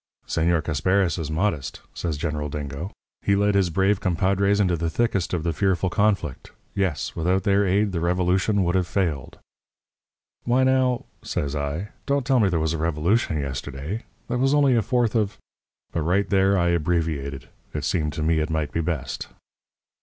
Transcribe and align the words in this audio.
"'Señor 0.27 0.63
Casparis 0.63 1.19
is 1.19 1.29
modest,' 1.29 1.79
says 1.93 2.17
General 2.17 2.49
Dingo. 2.49 2.91
'He 3.21 3.35
led 3.35 3.53
his 3.53 3.69
brave 3.69 3.99
compadres 3.99 4.59
into 4.59 4.75
the 4.75 4.89
thickest 4.89 5.31
of 5.31 5.43
the 5.43 5.53
fearful 5.53 5.91
conflict. 5.91 6.49
Yes. 6.73 7.15
Without 7.15 7.43
their 7.43 7.67
aid 7.67 7.91
the 7.91 7.99
revolution 7.99 8.63
would 8.63 8.73
have 8.73 8.87
failed.' 8.87 9.37
"'Why, 10.43 10.63
now,' 10.63 11.05
says 11.21 11.55
I, 11.55 11.89
'don't 12.07 12.25
tell 12.25 12.39
me 12.39 12.49
there 12.49 12.59
was 12.59 12.73
a 12.73 12.79
revolution 12.79 13.39
yesterday. 13.39 14.01
That 14.27 14.39
was 14.39 14.55
only 14.55 14.75
a 14.75 14.81
Fourth 14.81 15.13
of' 15.13 15.37
"But 15.93 16.01
right 16.01 16.27
there 16.27 16.57
I 16.57 16.69
abbreviated. 16.69 17.49
It 17.75 17.83
seemed 17.83 18.13
to 18.13 18.23
me 18.23 18.39
it 18.39 18.49
might 18.49 18.71
be 18.71 18.81
best. 18.81 19.27